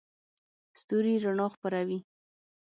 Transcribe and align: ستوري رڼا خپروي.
ستوري 0.79 1.13
رڼا 1.25 1.47
خپروي. 1.53 1.99